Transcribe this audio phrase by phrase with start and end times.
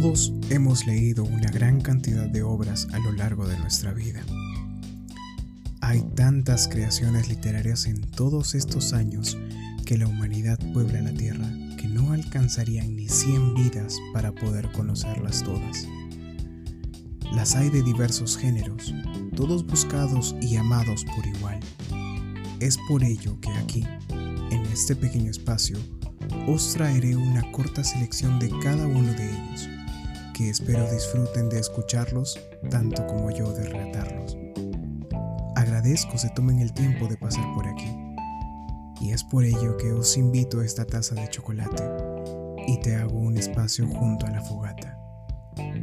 [0.00, 4.22] Todos hemos leído una gran cantidad de obras a lo largo de nuestra vida.
[5.80, 9.36] Hay tantas creaciones literarias en todos estos años
[9.84, 15.42] que la humanidad puebla la Tierra que no alcanzarían ni 100 vidas para poder conocerlas
[15.42, 15.88] todas.
[17.32, 18.94] Las hay de diversos géneros,
[19.34, 21.58] todos buscados y amados por igual.
[22.60, 23.84] Es por ello que aquí,
[24.52, 25.76] en este pequeño espacio,
[26.46, 29.68] os traeré una corta selección de cada uno de ellos
[30.38, 32.38] que espero disfruten de escucharlos
[32.70, 34.36] tanto como yo de relatarlos.
[35.56, 37.92] Agradezco se tomen el tiempo de pasar por aquí,
[39.00, 41.82] y es por ello que os invito a esta taza de chocolate
[42.68, 44.96] y te hago un espacio junto a la fogata.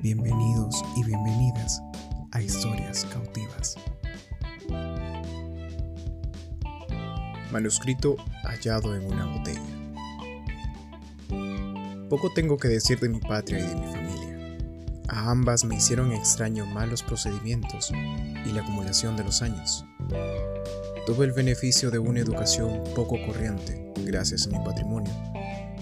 [0.02, 1.82] Bienvenidos y bienvenidas
[2.32, 3.76] a Historias Cautivas.
[7.52, 8.16] Manuscrito
[8.46, 9.60] hallado en una botella.
[12.10, 13.95] Poco tengo que decir de mi patria y de mi
[15.08, 17.92] a ambas me hicieron extraño malos procedimientos
[18.46, 19.86] y la acumulación de los años.
[21.06, 25.14] Tuve el beneficio de una educación poco corriente, gracias a mi patrimonio,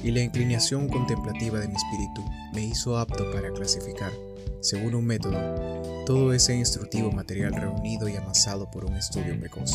[0.04, 4.12] y la inclinación contemplativa de mi espíritu me hizo apto para clasificar,
[4.60, 9.72] según un método, todo ese instructivo material reunido y amasado por un estudio precoz.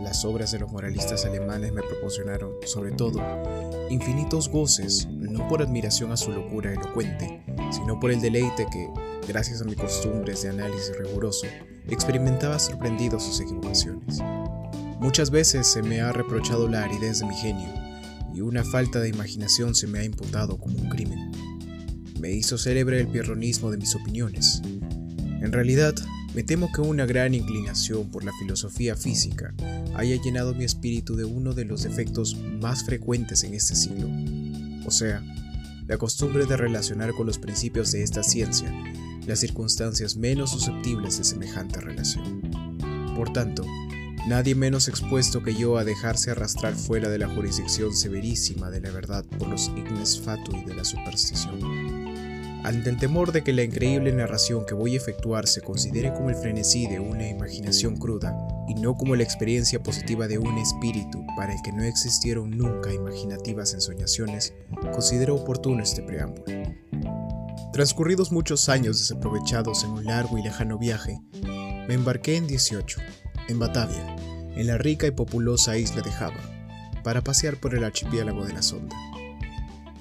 [0.00, 3.20] Las obras de los moralistas alemanes me proporcionaron, sobre todo,
[3.90, 8.88] infinitos goces, no por admiración a su locura elocuente, sino por el deleite que,
[9.28, 11.46] gracias a mis costumbres de análisis riguroso,
[11.88, 14.18] experimentaba sorprendido sus equivocaciones.
[15.00, 17.68] Muchas veces se me ha reprochado la aridez de mi genio,
[18.34, 21.32] y una falta de imaginación se me ha imputado como un crimen.
[22.20, 24.60] Me hizo célebre el pirronismo de mis opiniones.
[24.64, 25.94] En realidad,
[26.34, 29.52] me temo que una gran inclinación por la filosofía física
[29.94, 34.08] haya llenado mi espíritu de uno de los defectos más frecuentes en este siglo,
[34.86, 35.22] o sea,
[35.90, 38.72] la costumbre de relacionar con los principios de esta ciencia
[39.26, 42.78] las circunstancias menos susceptibles de semejante relación.
[43.16, 43.64] Por tanto,
[44.28, 48.92] nadie menos expuesto que yo a dejarse arrastrar fuera de la jurisdicción severísima de la
[48.92, 51.58] verdad por los ignes fatui de la superstición.
[52.62, 56.30] Ante el temor de que la increíble narración que voy a efectuar se considere como
[56.30, 58.32] el frenesí de una imaginación cruda
[58.70, 62.94] y no como la experiencia positiva de un espíritu para el que no existieron nunca
[62.94, 64.54] imaginativas ensoñaciones,
[64.92, 66.44] considero oportuno este preámbulo.
[67.72, 71.20] Transcurridos muchos años desaprovechados en un largo y lejano viaje,
[71.88, 73.00] me embarqué en 18,
[73.48, 74.16] en Batavia,
[74.54, 76.40] en la rica y populosa isla de Java,
[77.02, 78.94] para pasear por el archipiélago de la Sonda.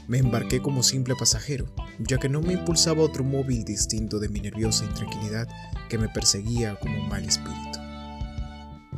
[0.07, 4.41] Me embarqué como simple pasajero, ya que no me impulsaba otro móvil distinto de mi
[4.41, 5.47] nerviosa intranquilidad
[5.89, 7.88] que me perseguía como un mal espíritu.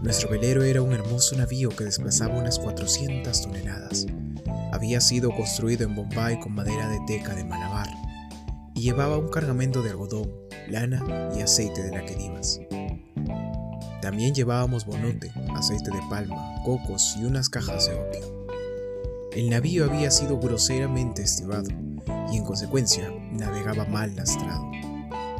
[0.01, 4.07] Nuestro velero era un hermoso navío que desplazaba unas 400 toneladas.
[4.71, 7.87] Había sido construido en Bombay con madera de teca de Malabar
[8.73, 10.31] y llevaba un cargamento de algodón,
[10.67, 12.59] lana y aceite de laquedivas.
[14.01, 18.47] También llevábamos bonote, aceite de palma, cocos y unas cajas de opio.
[19.33, 21.69] El navío había sido groseramente estivado
[22.31, 24.65] y en consecuencia navegaba mal lastrado.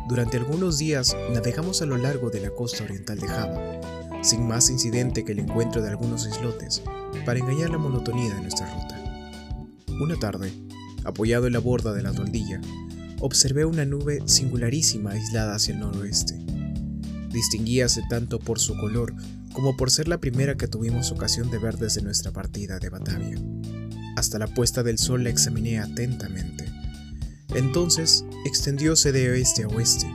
[0.08, 3.82] Durante algunos días navegamos a lo largo de la costa oriental de Java,
[4.22, 6.82] sin más incidente que el encuentro de algunos islotes
[7.26, 8.98] para engañar la monotonía de nuestra ruta.
[10.02, 10.52] Una tarde,
[11.04, 12.62] apoyado en la borda de la toldilla,
[13.20, 16.40] observé una nube singularísima aislada hacia el noroeste.
[17.30, 19.14] Distinguíase tanto por su color
[19.54, 23.38] como por ser la primera que tuvimos ocasión de ver desde nuestra partida de Batavia.
[24.16, 26.66] Hasta la puesta del sol la examiné atentamente.
[27.54, 30.08] Entonces extendióse de oeste a oeste,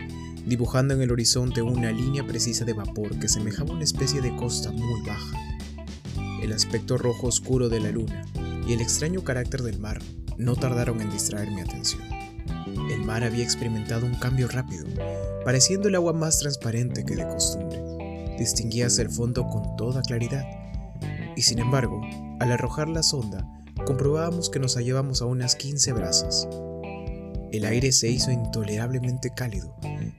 [0.46, 4.70] dibujando en el horizonte una línea precisa de vapor que semejaba una especie de costa
[4.70, 5.36] muy baja.
[6.40, 8.24] El aspecto rojo oscuro de la luna
[8.66, 10.00] y el extraño carácter del mar
[10.38, 12.02] no tardaron en distraer mi atención.
[12.90, 14.86] El mar había experimentado un cambio rápido,
[15.44, 17.82] pareciendo el agua más transparente que de costumbre.
[18.38, 20.44] Distinguíase el fondo con toda claridad,
[21.34, 22.00] y sin embargo,
[22.38, 23.44] al arrojar la sonda,
[23.84, 26.48] comprobábamos que nos hallábamos a unas 15 brazas.
[27.50, 29.74] El aire se hizo intolerablemente cálido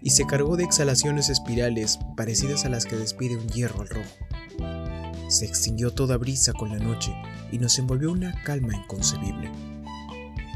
[0.08, 5.28] y se cargó de exhalaciones espirales parecidas a las que despide un hierro al rojo.
[5.28, 7.14] Se extinguió toda brisa con la noche
[7.52, 9.52] y nos envolvió una calma inconcebible.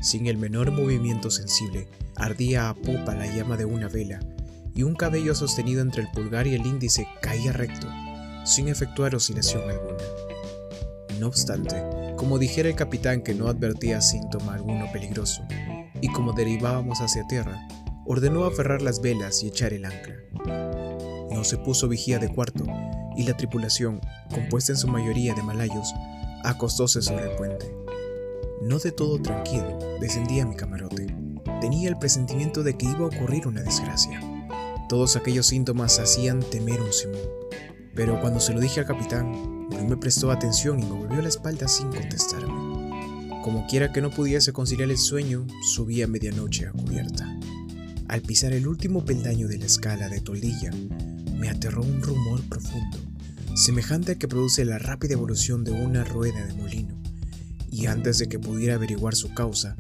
[0.02, 4.22] Sin el menor movimiento sensible, ardía a popa la llama de una vela
[4.74, 7.90] y un cabello sostenido entre el pulgar y el índice caía recto,
[8.46, 9.98] sin efectuar oscilación alguna.
[11.20, 11.76] No obstante,
[12.16, 15.44] como dijera el capitán que no advertía síntoma alguno peligroso,
[16.00, 17.68] y como derivábamos hacia tierra,
[18.06, 20.16] ordenó aferrar las velas y echar el ancla.
[21.32, 22.66] No se puso vigía de cuarto,
[23.16, 24.00] y la tripulación,
[24.34, 25.94] compuesta en su mayoría de malayos,
[26.44, 27.74] acostóse sobre el puente.
[28.62, 31.16] No de todo tranquilo, descendía mi camarote.
[31.60, 34.20] tenía el presentimiento de que iba a ocurrir una desgracia.
[34.90, 37.22] Todos aquellos síntomas hacían temer un Simón.
[37.96, 41.30] Pero cuando se lo dije al capitán, no me prestó atención y me volvió la
[41.30, 43.42] espalda sin contestarme.
[43.44, 47.41] Como quiera que no pudiese conciliar el sueño, subí a medianoche a cubierta.
[48.12, 50.70] Al pisar el último peldaño de la escala de toldilla,
[51.40, 52.98] me aterró un rumor profundo,
[53.56, 57.02] semejante al que produce la rápida evolución de una rueda de molino,
[57.72, 59.78] y antes de que pudiera averiguar su causa,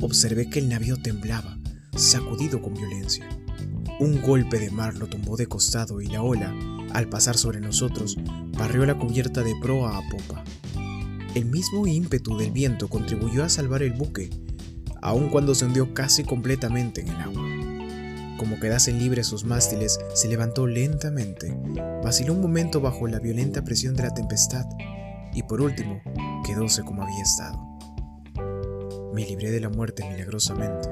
[0.00, 1.58] observé que el navío temblaba,
[1.94, 3.28] sacudido con violencia.
[4.00, 6.54] Un golpe de mar lo tumbó de costado y la ola,
[6.94, 8.16] al pasar sobre nosotros,
[8.56, 10.42] barrió la cubierta de proa a popa.
[11.34, 14.30] El mismo ímpetu del viento contribuyó a salvar el buque,
[15.02, 17.45] aun cuando se hundió casi completamente en el agua.
[18.38, 21.56] Como quedasen libres sus mástiles, se levantó lentamente,
[22.04, 24.66] vaciló un momento bajo la violenta presión de la tempestad
[25.32, 26.00] y por último
[26.44, 27.58] quedóse como había estado.
[29.14, 30.88] Me libré de la muerte milagrosamente.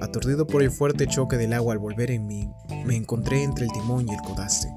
[0.00, 2.50] Aturdido por el fuerte choque del agua al volver en mí,
[2.86, 4.68] me encontré entre el timón y el codaste.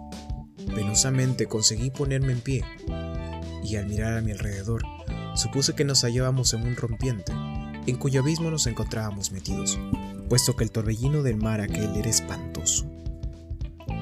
[0.75, 2.63] Penosamente conseguí ponerme en pie,
[3.63, 4.83] y al mirar a mi alrededor,
[5.35, 7.31] supuse que nos hallábamos en un rompiente,
[7.85, 9.79] en cuyo abismo nos encontrábamos metidos,
[10.27, 12.85] puesto que el torbellino del mar aquel era espantoso.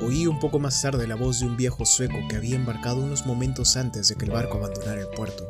[0.01, 3.25] Oí un poco más tarde la voz de un viejo sueco que había embarcado unos
[3.25, 5.49] momentos antes de que el barco abandonara el puerto.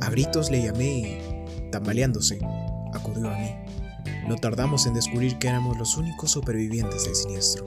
[0.00, 2.38] A gritos le llamé y, tambaleándose,
[2.94, 3.54] acudió a mí.
[4.26, 7.66] No tardamos en descubrir que éramos los únicos supervivientes del siniestro.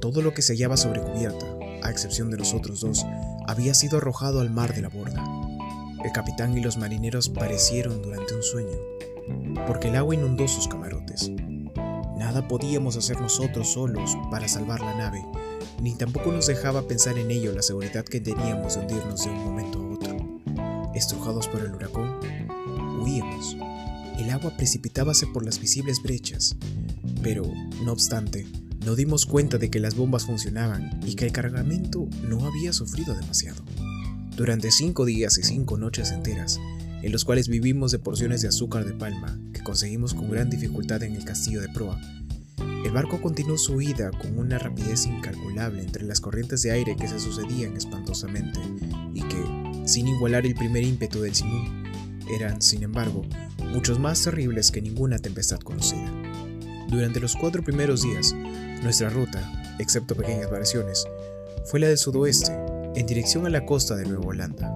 [0.00, 1.46] Todo lo que se hallaba sobre cubierta,
[1.82, 3.04] a excepción de los otros dos,
[3.46, 5.24] había sido arrojado al mar de la borda.
[6.04, 8.76] El capitán y los marineros parecieron durante un sueño,
[9.66, 11.30] porque el agua inundó sus camarotes.
[12.22, 15.26] Nada podíamos hacer nosotros solos para salvar la nave,
[15.82, 19.44] ni tampoco nos dejaba pensar en ello la seguridad que teníamos de hundirnos de un
[19.44, 20.92] momento a otro.
[20.94, 22.20] Estrujados por el huracán,
[23.00, 23.56] huíamos
[24.20, 26.54] el agua precipitábase por las visibles brechas,
[27.24, 27.42] pero,
[27.84, 28.46] no obstante,
[28.86, 33.16] no dimos cuenta de que las bombas funcionaban y que el cargamento no había sufrido
[33.16, 33.64] demasiado.
[34.36, 36.60] Durante cinco días y cinco noches enteras,
[37.02, 41.14] en los cuales vivimos de porciones de azúcar de palma conseguimos con gran dificultad en
[41.14, 42.00] el castillo de proa,
[42.84, 47.06] el barco continuó su huida con una rapidez incalculable entre las corrientes de aire que
[47.06, 48.58] se sucedían espantosamente
[49.14, 51.84] y que, sin igualar el primer ímpetu del simón,
[52.28, 53.22] eran, sin embargo,
[53.72, 56.10] muchos más terribles que ninguna tempestad conocida.
[56.88, 58.34] Durante los cuatro primeros días,
[58.82, 61.06] nuestra ruta, excepto pequeñas variaciones,
[61.66, 62.52] fue la del sudoeste,
[62.96, 64.70] en dirección a la costa de Nueva Holanda.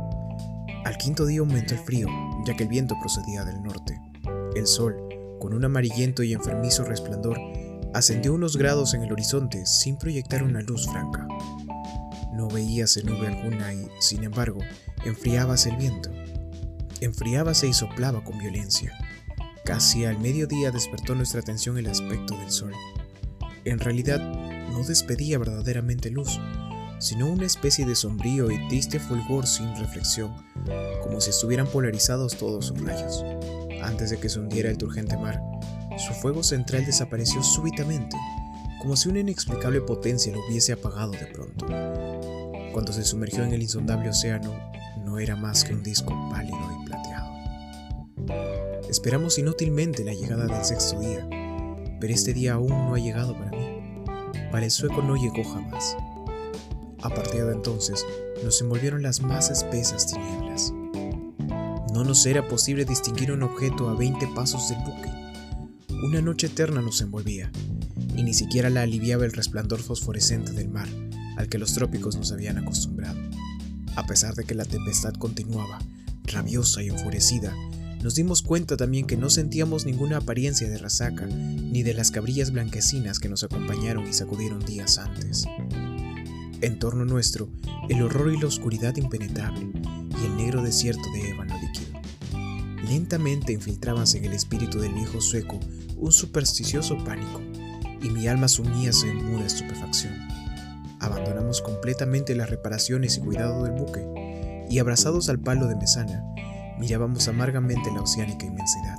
[0.85, 2.09] Al quinto día aumentó el frío,
[2.47, 4.01] ya que el viento procedía del norte.
[4.57, 4.97] El sol,
[5.39, 7.39] con un amarillento y enfermizo resplandor,
[7.93, 11.29] ascendió unos grados en el horizonte sin proyectar una luz franca.
[12.33, 14.61] No veíase nube alguna y, sin embargo,
[15.05, 16.11] enfriábase el viento.
[17.03, 18.95] Enfriábase y soplaba con violencia.
[19.67, 22.73] Casi al mediodía despertó nuestra atención el aspecto del sol.
[23.67, 24.21] En realidad,
[24.73, 26.41] no despedía verdaderamente luz,
[26.99, 30.35] sino una especie de sombrío y triste fulgor sin reflexión,
[31.03, 33.23] como si estuvieran polarizados todos sus rayos.
[33.87, 35.41] Antes de que se hundiera el turgente mar,
[35.97, 38.17] su fuego central desapareció súbitamente,
[38.81, 41.67] como si una inexplicable potencia lo hubiese apagado de pronto.
[42.73, 44.53] Cuando se sumergió en el insondable océano,
[45.05, 47.33] no era más que un disco pálido y plateado.
[48.91, 51.25] Esperamos inútilmente la llegada del sexto día,
[52.01, 54.03] pero este día aún no ha llegado para mí.
[54.51, 55.97] Para el sueco no llegó jamás.
[57.03, 58.05] A partir de entonces,
[58.43, 60.73] nos envolvieron las más espesas tinieblas.
[61.97, 65.11] No nos era posible distinguir un objeto a 20 pasos del buque.
[66.05, 67.51] Una noche eterna nos envolvía,
[68.15, 70.89] y ni siquiera la aliviaba el resplandor fosforescente del mar
[71.39, 73.19] al que los trópicos nos habían acostumbrado.
[73.97, 75.79] A pesar de que la tempestad continuaba,
[76.25, 77.57] rabiosa y enfurecida,
[78.03, 82.51] nos dimos cuenta también que no sentíamos ninguna apariencia de resaca, ni de las cabrillas
[82.51, 85.47] blanquecinas que nos acompañaron y sacudieron días antes.
[86.61, 87.49] En torno nuestro,
[87.89, 89.67] el horror y la oscuridad impenetrable,
[90.21, 92.01] y el negro desierto de ébano líquido.
[92.89, 95.59] Lentamente infiltrábase en el espíritu del viejo sueco
[95.97, 97.41] un supersticioso pánico,
[98.03, 100.37] y mi alma sumíase en muda estupefacción
[101.01, 106.25] abandonamos completamente las reparaciones y cuidado del buque, y abrazados al palo de mesana,
[106.79, 108.99] mirábamos amargamente la oceánica inmensidad.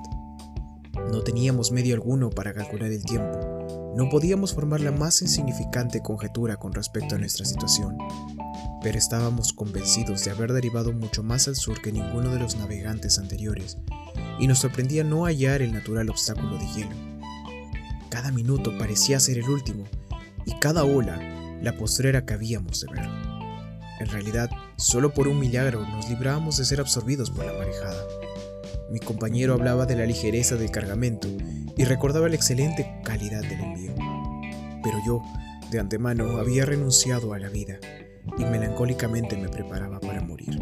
[1.11, 6.57] No teníamos medio alguno para calcular el tiempo, no podíamos formar la más insignificante conjetura
[6.57, 7.97] con respecto a nuestra situación,
[8.95, 13.77] estábamos convencidos de haber derivado mucho más al sur que ninguno de los navegantes anteriores,
[14.39, 16.95] y nos sorprendía no hallar el natural obstáculo de hielo.
[18.09, 19.85] Cada minuto parecía ser el último,
[20.45, 21.19] y cada ola
[21.61, 23.09] la postrera que habíamos de ver.
[23.99, 28.03] En realidad, solo por un milagro nos librábamos de ser absorbidos por la marejada.
[28.91, 31.27] Mi compañero hablaba de la ligereza del cargamento
[31.75, 33.95] y recordaba la excelente calidad del envío.
[34.83, 35.21] Pero yo,
[35.71, 37.79] de antemano, había renunciado a la vida
[38.37, 40.59] y melancólicamente me preparaba para morir.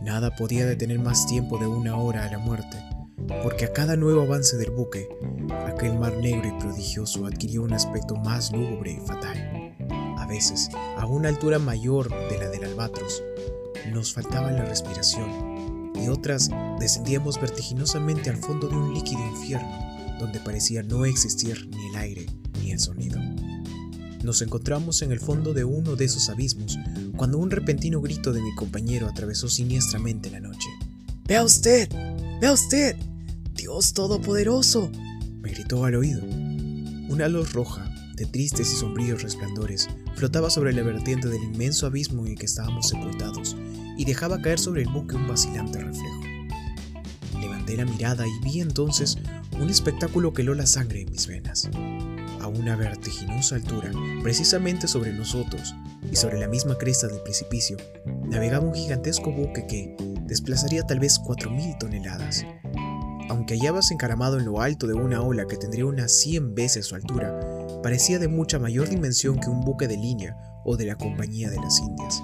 [0.00, 2.78] Nada podía detener más tiempo de una hora a la muerte,
[3.42, 5.08] porque a cada nuevo avance del buque,
[5.66, 9.76] aquel mar negro y prodigioso adquirió un aspecto más lúgubre y fatal.
[10.18, 13.22] A veces, a una altura mayor de la del albatros,
[13.92, 19.88] nos faltaba la respiración y otras descendíamos vertiginosamente al fondo de un líquido infierno
[20.18, 22.26] donde parecía no existir ni el aire
[22.60, 23.18] ni el sonido.
[24.22, 26.76] Nos encontramos en el fondo de uno de esos abismos
[27.16, 30.68] cuando un repentino grito de mi compañero atravesó siniestramente la noche.
[31.26, 31.88] ¡Vea usted!
[32.40, 32.96] ¡Vea usted!
[33.54, 34.90] ¡Dios Todopoderoso!
[35.40, 36.22] me gritó al oído.
[37.08, 42.26] Una luz roja, de tristes y sombríos resplandores, flotaba sobre la vertiente del inmenso abismo
[42.26, 43.56] en el que estábamos sepultados
[43.96, 46.20] y dejaba caer sobre el buque un vacilante reflejo.
[47.40, 49.16] Levanté la mirada y vi entonces
[49.60, 51.68] un espectáculo que heló la sangre en mis venas
[52.48, 53.90] una vertiginosa altura,
[54.22, 55.74] precisamente sobre nosotros
[56.10, 57.76] y sobre la misma cresta del precipicio,
[58.24, 62.44] navegaba un gigantesco buque que desplazaría tal vez 4.000 toneladas.
[63.28, 66.94] Aunque hallabas encaramado en lo alto de una ola que tendría unas 100 veces su
[66.94, 67.38] altura,
[67.82, 71.56] parecía de mucha mayor dimensión que un buque de línea o de la Compañía de
[71.56, 72.22] las Indias.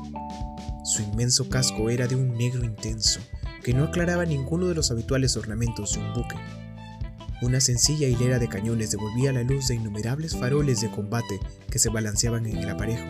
[0.85, 3.21] Su inmenso casco era de un negro intenso,
[3.63, 6.37] que no aclaraba ninguno de los habituales ornamentos de un buque.
[7.45, 11.39] Una sencilla hilera de cañones devolvía la luz de innumerables faroles de combate
[11.71, 13.05] que se balanceaban en el aparejo,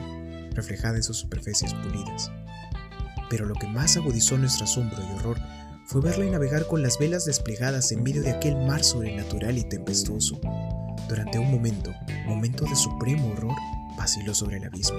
[0.50, 2.32] reflejada en sus superficies pulidas.
[3.30, 5.38] Pero lo que más agudizó nuestro asombro y horror
[5.86, 10.40] fue verle navegar con las velas desplegadas en medio de aquel mar sobrenatural y tempestuoso.
[11.08, 11.94] Durante un momento,
[12.26, 13.54] momento de supremo horror,
[13.96, 14.98] vaciló sobre el abismo.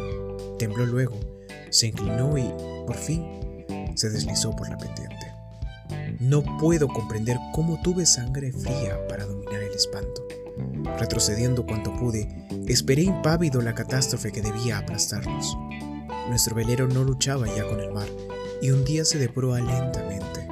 [0.58, 1.20] Tembló luego,
[1.72, 2.50] se inclinó y,
[2.88, 3.26] por fin,
[3.96, 5.25] se deslizó por la pendiente.
[6.20, 10.26] No puedo comprender cómo tuve sangre fría para dominar el espanto.
[10.98, 12.30] Retrocediendo cuanto pude,
[12.68, 15.58] esperé impávido la catástrofe que debía aplastarnos.
[16.30, 18.08] Nuestro velero no luchaba ya con el mar
[18.62, 20.48] y un día se deproa lentamente.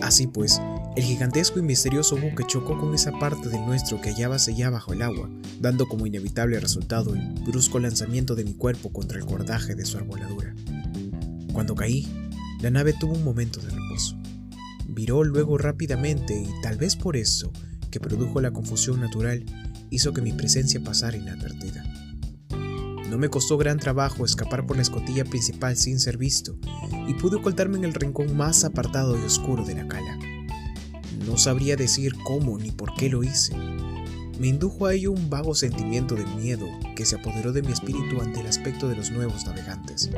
[0.00, 0.60] Así pues,
[0.96, 4.92] el gigantesco y misterioso buque chocó con esa parte del nuestro que hallábase ya bajo
[4.92, 5.28] el agua,
[5.60, 9.98] dando como inevitable resultado el brusco lanzamiento de mi cuerpo contra el cordaje de su
[9.98, 10.54] arboladura.
[11.52, 12.06] Cuando caí,
[12.60, 14.17] la nave tuvo un momento de reposo
[14.98, 17.52] viró luego rápidamente y tal vez por eso,
[17.88, 19.44] que produjo la confusión natural,
[19.90, 21.84] hizo que mi presencia pasara inadvertida.
[23.08, 26.58] No me costó gran trabajo escapar por la escotilla principal sin ser visto,
[27.06, 30.18] y pude ocultarme en el rincón más apartado y oscuro de la cala.
[31.24, 33.56] No sabría decir cómo ni por qué lo hice.
[34.40, 38.20] Me indujo a ello un vago sentimiento de miedo que se apoderó de mi espíritu
[38.20, 40.10] ante el aspecto de los nuevos navegantes.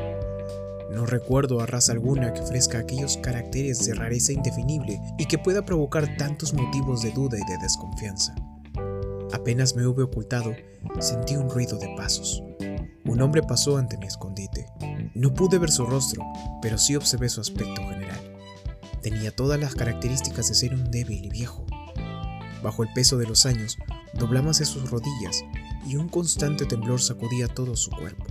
[0.93, 5.65] No recuerdo a raza alguna que ofrezca aquellos caracteres de rareza indefinible y que pueda
[5.65, 8.35] provocar tantos motivos de duda y de desconfianza.
[9.33, 10.53] Apenas me hube ocultado,
[10.99, 12.43] sentí un ruido de pasos.
[13.05, 14.67] Un hombre pasó ante mi escondite.
[15.15, 16.25] No pude ver su rostro,
[16.61, 18.19] pero sí observé su aspecto general.
[19.01, 21.65] Tenía todas las características de ser un débil y viejo.
[22.63, 23.79] Bajo el peso de los años,
[24.15, 25.45] doblábase sus rodillas
[25.87, 28.27] y un constante temblor sacudía todo su cuerpo.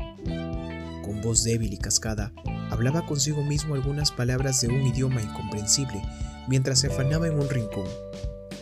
[1.10, 2.32] Con voz débil y cascada,
[2.70, 6.04] hablaba consigo mismo algunas palabras de un idioma incomprensible
[6.48, 7.88] mientras se afanaba en un rincón,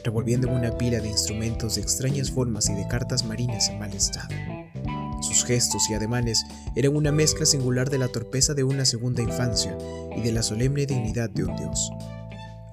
[0.06, 3.92] revolviendo en una pila de instrumentos de extrañas formas y de cartas marinas en mal
[3.92, 4.34] estado.
[5.22, 6.42] Sus gestos y ademanes
[6.77, 9.77] eran una mezcla singular de la torpeza de una segunda infancia
[10.16, 11.92] y de la solemne dignidad de un dios.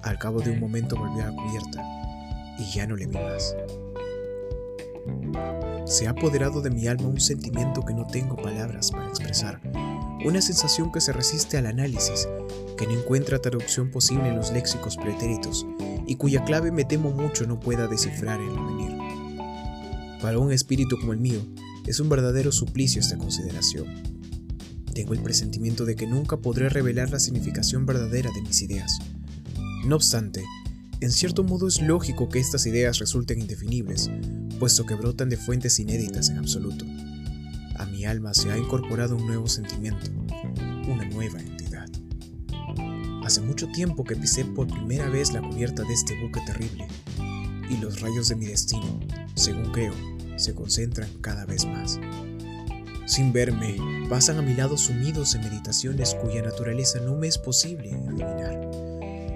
[0.03, 1.83] Al cabo de un momento volvió a la cubierta
[2.57, 3.53] y ya no le vi más.
[5.85, 9.61] Se ha apoderado de mi alma un sentimiento que no tengo palabras para expresar,
[10.25, 12.27] una sensación que se resiste al análisis,
[12.75, 15.67] que no encuentra traducción posible en los léxicos pretéritos
[16.07, 18.97] y cuya clave me temo mucho no pueda descifrar en lo venir.
[20.21, 21.41] Para un espíritu como el mío,
[21.85, 23.85] es un verdadero suplicio esta consideración.
[24.95, 28.97] Tengo el presentimiento de que nunca podré revelar la significación verdadera de mis ideas.
[29.85, 30.43] No obstante,
[30.99, 34.09] en cierto modo es lógico que estas ideas resulten indefinibles,
[34.55, 36.85] puesto que brotan de fuentes inéditas en absoluto.
[37.77, 40.09] A mi alma se ha incorporado un nuevo sentimiento,
[40.87, 41.89] una nueva entidad.
[43.23, 46.87] Hace mucho tiempo que pisé por primera vez la cubierta de este buque terrible,
[47.69, 48.99] y los rayos de mi destino,
[49.35, 49.93] según creo,
[50.37, 51.99] se concentran cada vez más.
[53.05, 53.77] Sin verme,
[54.09, 58.69] pasan a mi lado sumidos en meditaciones cuya naturaleza no me es posible adivinar.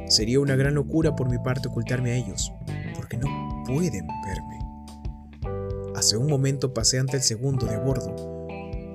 [0.07, 2.51] Sería una gran locura por mi parte ocultarme a ellos,
[2.95, 4.48] porque no pueden verme.
[5.99, 8.15] Hace un momento pasé ante el segundo de bordo.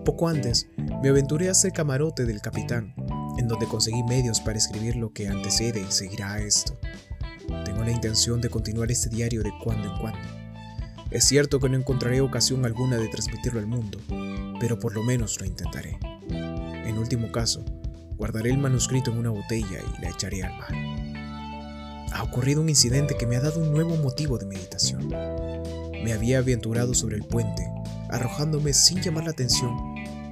[0.07, 0.69] Poco antes,
[1.03, 2.95] me aventuré hacia el camarote del capitán,
[3.37, 6.79] en donde conseguí medios para escribir lo que antecede y seguirá a esto.
[7.67, 10.29] Tengo la intención de continuar este diario de cuando en cuando.
[11.11, 13.99] Es cierto que no encontraré ocasión alguna de transmitirlo al mundo,
[14.59, 15.99] pero por lo menos lo intentaré.
[16.31, 17.67] En último caso,
[18.17, 20.73] guardaré el manuscrito en una botella y la echaré al mar.
[22.15, 25.11] Ha ocurrido un incidente que me ha dado un nuevo motivo de meditación.
[26.05, 27.67] Me había aventurado sobre el puente,
[28.11, 29.75] arrojándome sin llamar la atención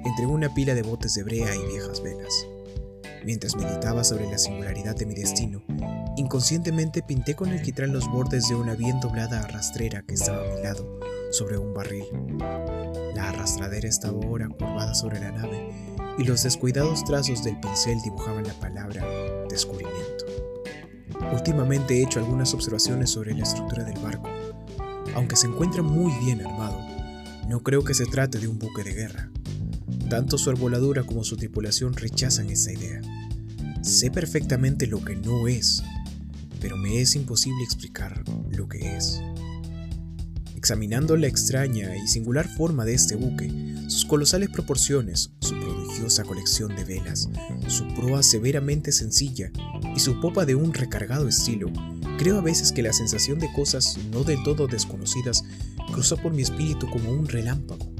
[0.05, 2.47] entre una pila de botes de brea y viejas velas.
[3.25, 5.63] Mientras meditaba sobre la singularidad de mi destino,
[6.19, 10.55] inconscientemente pinté con el quitrán los bordes de una bien doblada arrastrera que estaba a
[10.55, 11.01] mi lado,
[11.31, 12.05] sobre un barril.
[13.15, 15.71] La arrastradera estaba ahora curvada sobre la nave
[16.19, 19.07] y los descuidados trazos del pincel dibujaban la palabra
[19.49, 20.27] descubrimiento.
[21.33, 24.29] Últimamente he hecho algunas observaciones sobre la estructura del barco.
[25.15, 26.79] Aunque se encuentra muy bien armado,
[27.49, 29.31] no creo que se trate de un buque de guerra.
[30.09, 33.01] Tanto su arboladura como su tripulación rechazan esa idea.
[33.83, 35.83] Sé perfectamente lo que no es,
[36.61, 39.21] pero me es imposible explicar lo que es.
[40.63, 43.51] Examinando la extraña y singular forma de este buque,
[43.89, 47.29] sus colosales proporciones, su prodigiosa colección de velas,
[47.67, 49.51] su proa severamente sencilla
[49.97, 51.67] y su popa de un recargado estilo,
[52.17, 55.43] creo a veces que la sensación de cosas no del todo desconocidas
[55.91, 57.93] cruza por mi espíritu como un relámpago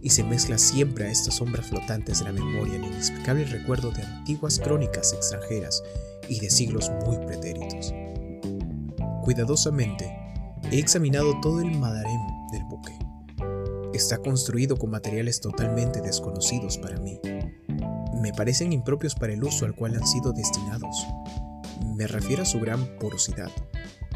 [0.00, 4.00] y se mezcla siempre a estas sombras flotantes de la memoria el inexplicable recuerdo de
[4.00, 5.82] antiguas crónicas extranjeras
[6.30, 7.92] y de siglos muy pretéritos.
[9.22, 10.25] Cuidadosamente,
[10.70, 12.20] he examinado todo el madarem
[12.52, 12.98] del buque.
[13.94, 17.20] Está construido con materiales totalmente desconocidos para mí.
[18.20, 21.06] Me parecen impropios para el uso al cual han sido destinados.
[21.94, 23.50] Me refiero a su gran porosidad,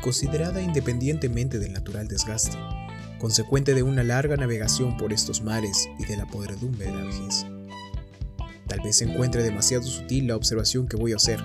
[0.02, 2.56] considerada independientemente del natural desgaste
[3.20, 7.46] consecuente de una larga navegación por estos mares y de la podredumbre de la vejez.
[8.66, 11.38] Tal vez se encuentre demasiado sutil la observación que voy a hacer,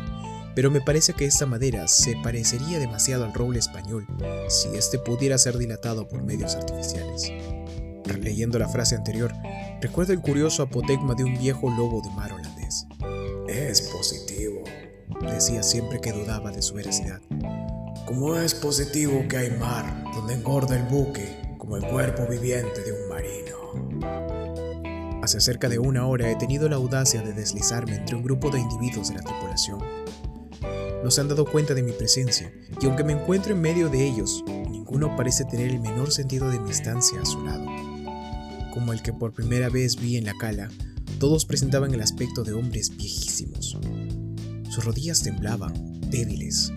[0.56, 4.08] pero me parece que esta madera se parecería demasiado al roble español
[4.48, 7.32] si éste pudiera ser dilatado por medios artificiales.
[8.06, 9.34] Releyendo la frase anterior,
[9.82, 12.88] recuerdo el curioso apotegma de un viejo lobo de mar holandés.
[13.48, 14.64] Es positivo,
[15.22, 17.20] decía siempre que dudaba de su veracidad.
[18.06, 22.92] ¿Cómo es positivo que hay mar donde engorda el buque como el cuerpo viviente de
[22.92, 23.56] un marino.
[25.24, 28.60] Hace cerca de una hora he tenido la audacia de deslizarme entre un grupo de
[28.60, 29.80] individuos de la tripulación.
[31.06, 34.08] No se han dado cuenta de mi presencia, y aunque me encuentro en medio de
[34.08, 37.64] ellos, ninguno parece tener el menor sentido de mi estancia a su lado.
[38.74, 40.68] Como el que por primera vez vi en la cala,
[41.20, 43.78] todos presentaban el aspecto de hombres viejísimos.
[44.72, 46.74] Sus rodillas temblaban, débiles.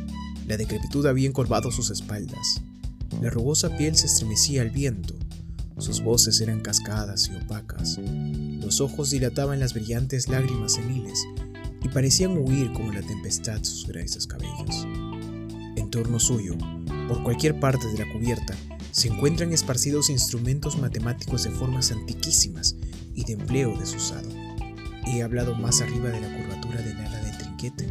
[0.46, 2.60] La decrepitud había encorvado sus espaldas.
[3.22, 5.14] La rugosa piel se estremecía al viento,
[5.78, 11.24] sus voces eran cascadas y opacas, los ojos dilataban las brillantes lágrimas seniles
[11.82, 14.86] y parecían huir como la tempestad sus grises cabellos.
[15.76, 16.56] En torno suyo,
[17.08, 18.54] por cualquier parte de la cubierta,
[18.90, 22.76] se encuentran esparcidos instrumentos matemáticos de formas antiquísimas
[23.14, 24.28] y de empleo desusado.
[25.06, 27.88] He hablado más arriba de la curvatura del ala del trinquete.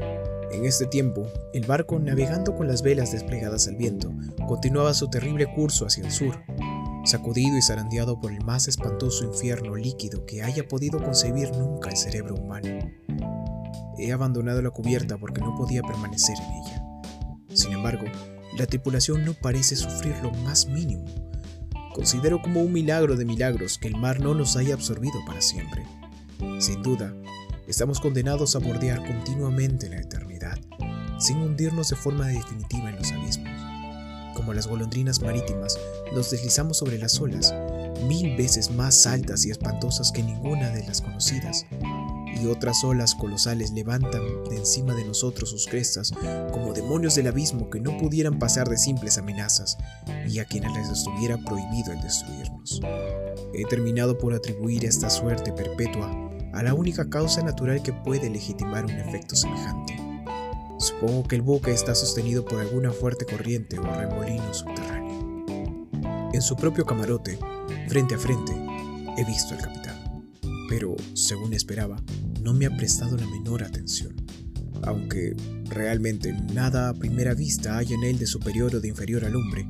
[0.51, 4.13] En este tiempo, el barco, navegando con las velas desplegadas al viento,
[4.47, 6.39] continuaba su terrible curso hacia el sur,
[7.05, 11.97] sacudido y zarandeado por el más espantoso infierno líquido que haya podido concebir nunca el
[11.97, 12.79] cerebro humano.
[13.97, 16.83] He abandonado la cubierta porque no podía permanecer en ella.
[17.53, 18.05] Sin embargo,
[18.57, 21.05] la tripulación no parece sufrir lo más mínimo.
[21.93, 25.83] Considero como un milagro de milagros que el mar no nos haya absorbido para siempre.
[26.59, 27.13] Sin duda,
[27.67, 30.59] estamos condenados a bordear continuamente la eternidad,
[31.19, 33.77] sin hundirnos de forma definitiva en los abismos
[34.37, 35.79] como las golondrinas marítimas,
[36.13, 37.55] nos deslizamos sobre las olas,
[38.07, 41.65] mil veces más altas y espantosas que ninguna de las conocidas,
[42.41, 46.11] y otras olas colosales levantan de encima de nosotros sus crestas
[46.51, 49.77] como demonios del abismo que no pudieran pasar de simples amenazas
[50.27, 52.81] y a quienes les estuviera prohibido el destruirnos.
[53.53, 56.11] He terminado por atribuir esta suerte perpetua
[56.53, 60.07] a la única causa natural que puede legitimar un efecto semejante
[60.79, 65.47] Supongo que el buque está sostenido por alguna fuerte corriente o remolino subterráneo.
[66.33, 67.39] En su propio camarote,
[67.87, 68.53] frente a frente,
[69.17, 70.27] he visto al capitán,
[70.69, 71.97] pero, según esperaba,
[72.41, 74.15] no me ha prestado la menor atención,
[74.83, 79.35] aunque realmente nada a primera vista hay en él de superior o de inferior al
[79.35, 79.67] hombre.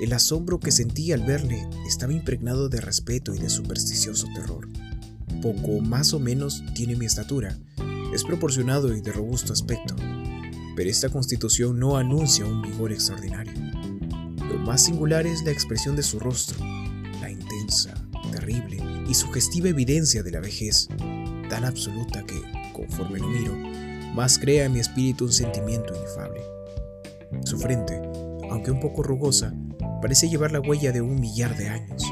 [0.00, 4.68] El asombro que sentí al verle estaba impregnado de respeto y de supersticioso terror.
[5.42, 7.58] Poco más o menos tiene mi estatura,
[8.12, 9.94] es proporcionado y de robusto aspecto,
[10.74, 13.52] pero esta constitución no anuncia un vigor extraordinario.
[14.48, 16.58] Lo más singular es la expresión de su rostro,
[17.20, 17.94] la intensa,
[18.32, 20.88] terrible y sugestiva evidencia de la vejez,
[21.50, 22.40] tan absoluta que,
[22.72, 23.54] conforme lo miro,
[24.14, 26.40] más crea en mi espíritu un sentimiento inefable.
[27.44, 28.00] Su frente,
[28.50, 29.52] aunque un poco rugosa,
[30.00, 32.02] parece llevar la huella de un millar de años.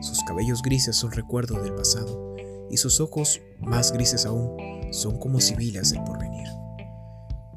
[0.00, 2.36] Sus cabellos grises son recuerdo del pasado,
[2.70, 4.56] y sus ojos, más grises aún,
[4.92, 6.48] son como sibilas del porvenir.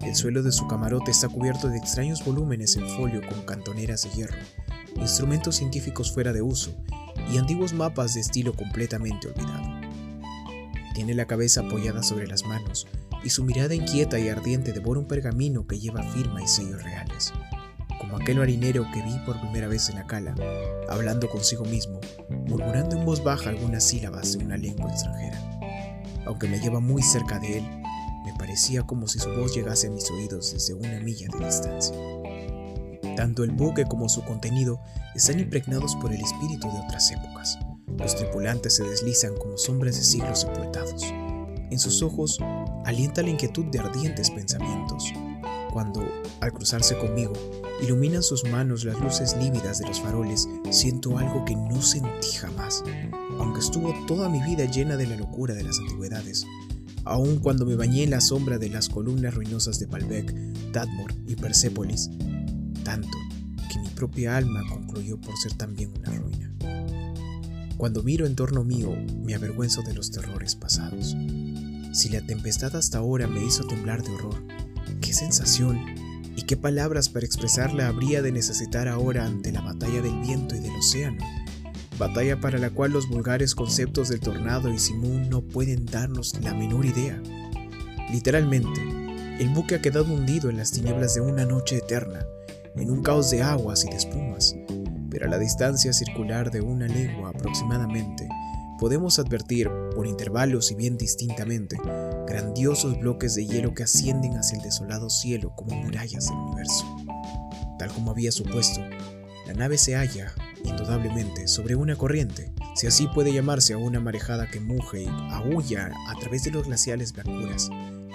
[0.01, 4.09] El suelo de su camarote está cubierto de extraños volúmenes en folio con cantoneras de
[4.11, 4.37] hierro,
[4.97, 6.71] instrumentos científicos fuera de uso
[7.31, 9.74] y antiguos mapas de estilo completamente olvidado.
[10.95, 12.87] Tiene la cabeza apoyada sobre las manos
[13.21, 17.33] y su mirada inquieta y ardiente devora un pergamino que lleva firma y sellos reales,
[17.99, 20.33] como aquel marinero que vi por primera vez en la cala,
[20.87, 21.99] hablando consigo mismo,
[22.47, 25.37] murmurando en voz baja algunas sílabas de una lengua extranjera.
[26.25, 27.65] Aunque me lleva muy cerca de él,
[28.23, 31.95] me parecía como si su voz llegase a mis oídos desde una milla de distancia.
[33.17, 34.79] Tanto el buque como su contenido
[35.13, 37.59] están impregnados por el espíritu de otras épocas.
[37.97, 41.03] Los tripulantes se deslizan como sombras de siglos sepultados.
[41.71, 42.39] En sus ojos
[42.85, 45.11] alienta la inquietud de ardientes pensamientos.
[45.71, 46.07] Cuando,
[46.41, 47.33] al cruzarse conmigo,
[47.81, 52.83] iluminan sus manos las luces lívidas de los faroles, siento algo que no sentí jamás,
[53.39, 56.45] aunque estuvo toda mi vida llena de la locura de las antigüedades.
[57.03, 60.33] Aun cuando me bañé en la sombra de las columnas ruinosas de Palbec,
[60.71, 62.09] Tadmor y Persépolis,
[62.83, 63.17] tanto
[63.71, 66.44] que mi propia alma concluyó por ser también una ruina.
[67.77, 71.15] Cuando miro en torno mío, me avergüenzo de los terrores pasados.
[71.91, 74.43] Si la tempestad hasta ahora me hizo temblar de horror,
[75.01, 75.79] qué sensación
[76.37, 80.59] y qué palabras para expresarla habría de necesitar ahora ante la batalla del viento y
[80.59, 81.23] del océano,
[81.99, 86.53] batalla para la cual los vulgares conceptos del tornado y simón no pueden darnos la
[86.53, 87.21] menor idea.
[88.09, 88.81] Literalmente,
[89.39, 92.25] el buque ha quedado hundido en las tinieblas de una noche eterna,
[92.75, 94.55] en un caos de aguas y de espumas,
[95.15, 98.27] pero a la distancia circular de una legua aproximadamente,
[98.77, 101.77] podemos advertir, por intervalos y bien distintamente,
[102.27, 106.97] grandiosos bloques de hielo que ascienden hacia el desolado cielo como murallas del universo.
[107.79, 108.81] Tal como había supuesto,
[109.47, 110.33] la nave se halla,
[110.65, 115.93] indudablemente, sobre una corriente, si así puede llamarse a una marejada que muge y aúlla
[116.09, 117.55] a través de los glaciales blancura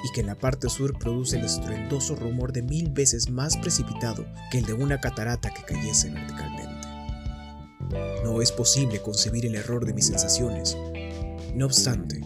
[0.04, 4.26] y que en la parte sur produce el estruendoso rumor de mil veces más precipitado
[4.50, 6.49] que el de una catarata que cayese verticalmente.
[8.30, 10.76] No es posible concebir el error de mis sensaciones.
[11.52, 12.20] No obstante,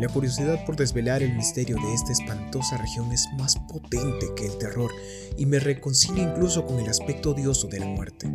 [0.00, 4.56] la curiosidad por desvelar el misterio de esta espantosa región es más potente que el
[4.56, 4.90] terror
[5.36, 8.32] y me reconcilia incluso con el aspecto odioso de la muerte.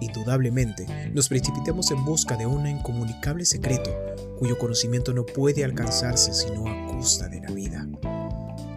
[0.00, 3.94] Indudablemente, nos precipitamos en busca de un incomunicable secreto
[4.38, 7.86] cuyo conocimiento no puede alcanzarse sino a costa de la vida.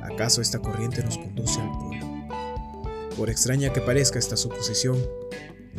[0.03, 2.27] ¿Acaso esta corriente nos conduce al polo?
[3.15, 4.97] Por extraña que parezca esta suposición,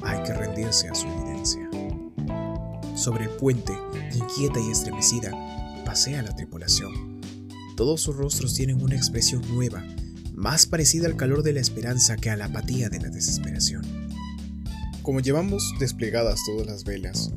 [0.02, 1.33] hay que rendirse a su evidencia.
[2.94, 3.72] Sobre el puente,
[4.14, 5.32] inquieta y estremecida,
[5.84, 7.20] pasea la tripulación.
[7.76, 9.84] Todos sus rostros tienen una expresión nueva,
[10.32, 13.82] más parecida al calor de la esperanza que a la apatía de la desesperación.
[15.02, 17.32] Como llevamos desplegadas todas las velas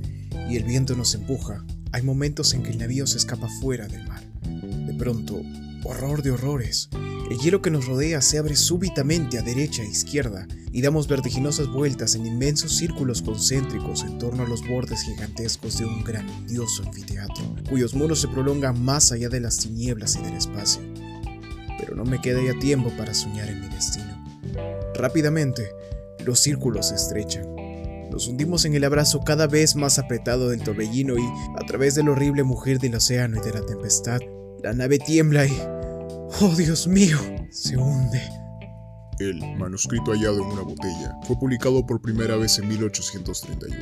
[0.47, 4.07] y el viento nos empuja, hay momentos en que el navío se escapa fuera del
[4.07, 4.23] mar.
[4.43, 5.41] De pronto,
[5.83, 6.89] horror de horrores,
[7.29, 11.67] el hielo que nos rodea se abre súbitamente a derecha e izquierda y damos vertiginosas
[11.67, 17.43] vueltas en inmensos círculos concéntricos en torno a los bordes gigantescos de un grandioso anfiteatro,
[17.69, 20.81] cuyos muros se prolongan más allá de las tinieblas y del espacio.
[21.77, 24.23] Pero no me queda ya tiempo para soñar en mi destino.
[24.95, 25.69] Rápidamente,
[26.25, 27.45] los círculos se estrechan.
[28.09, 31.25] Nos hundimos en el abrazo cada vez más apretado del torbellino y,
[31.61, 34.21] a través del horrible mugir del océano y de la tempestad,
[34.63, 35.76] la nave tiembla y...
[36.41, 37.17] ¡Oh, Dios mío!
[37.51, 38.21] Se hunde.
[39.19, 43.77] El manuscrito hallado en una botella fue publicado por primera vez en 1831.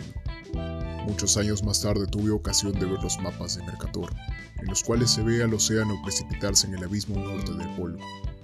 [1.06, 4.14] Muchos años más tarde tuve ocasión de ver los mapas de Mercator,
[4.62, 7.98] en los cuales se ve al océano precipitarse en el abismo norte del polo,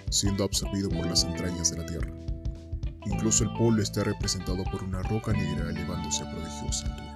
[0.10, 2.12] siendo absorbido por las entrañas de la Tierra.
[3.06, 7.12] Incluso el polo está representado por una roca negra elevándose a prodigiosa altura.